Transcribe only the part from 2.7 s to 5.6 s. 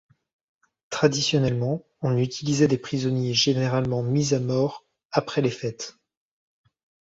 prisonniers généralement mis à mort après les